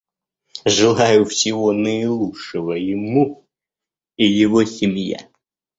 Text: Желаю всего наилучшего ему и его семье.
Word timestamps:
Желаю 0.65 1.25
всего 1.25 1.73
наилучшего 1.73 2.71
ему 2.71 3.45
и 4.17 4.25
его 4.25 4.63
семье. 4.65 5.29